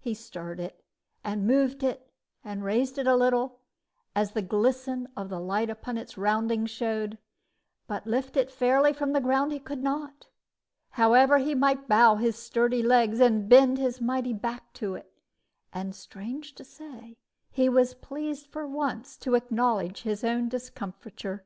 He 0.00 0.14
stirred 0.14 0.58
it, 0.58 0.82
and 1.22 1.46
moved 1.46 1.82
it, 1.82 2.10
and 2.42 2.64
raised 2.64 2.96
it 2.96 3.06
a 3.06 3.14
little, 3.14 3.60
as 4.14 4.32
the 4.32 4.40
glisten 4.40 5.06
of 5.14 5.28
the 5.28 5.38
light 5.38 5.68
upon 5.68 5.98
its 5.98 6.16
roundings 6.16 6.70
showed; 6.70 7.18
but 7.86 8.06
lift 8.06 8.38
it 8.38 8.50
fairly 8.50 8.94
from 8.94 9.12
the 9.12 9.20
ground 9.20 9.52
he 9.52 9.58
could 9.58 9.82
not, 9.82 10.28
however 10.92 11.36
he 11.36 11.54
might 11.54 11.88
bow 11.88 12.14
his 12.14 12.38
sturdy 12.38 12.82
legs 12.82 13.20
and 13.20 13.50
bend 13.50 13.76
his 13.76 14.00
mighty 14.00 14.32
back 14.32 14.72
to 14.72 14.94
it; 14.94 15.12
and, 15.74 15.94
strange 15.94 16.54
to 16.54 16.64
say, 16.64 17.18
he 17.50 17.68
was 17.68 17.92
pleased 17.92 18.46
for 18.46 18.66
once 18.66 19.14
to 19.18 19.34
acknowledge 19.34 20.04
his 20.04 20.24
own 20.24 20.48
discomfiture. 20.48 21.44